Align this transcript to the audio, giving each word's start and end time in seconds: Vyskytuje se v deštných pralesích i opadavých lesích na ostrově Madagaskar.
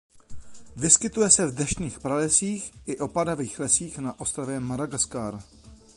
Vyskytuje 0.77 1.29
se 1.29 1.47
v 1.47 1.55
deštných 1.55 1.99
pralesích 1.99 2.71
i 2.85 2.97
opadavých 2.99 3.59
lesích 3.59 3.97
na 3.97 4.19
ostrově 4.19 4.59
Madagaskar. 4.59 5.39